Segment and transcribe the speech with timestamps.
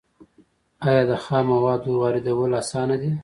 [0.87, 3.11] آیا د خامو موادو واردول اسانه دي؟